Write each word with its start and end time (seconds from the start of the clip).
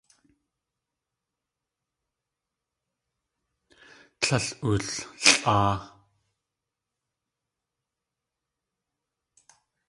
Tlél 4.21 4.47
oollʼáa. 4.67 5.73